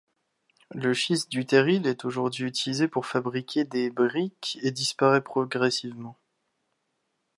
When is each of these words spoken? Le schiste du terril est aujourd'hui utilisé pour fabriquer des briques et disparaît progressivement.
Le 0.73 0.95
schiste 0.95 1.29
du 1.31 1.45
terril 1.45 1.85
est 1.85 2.05
aujourd'hui 2.05 2.45
utilisé 2.47 2.87
pour 2.87 3.05
fabriquer 3.05 3.65
des 3.65 3.91
briques 3.91 4.57
et 4.63 4.71
disparaît 4.71 5.21
progressivement. 5.23 6.17